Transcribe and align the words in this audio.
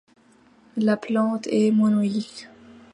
La 0.77 0.97
plante 0.97 1.47
est 1.51 1.69
monoïque. 1.69 2.47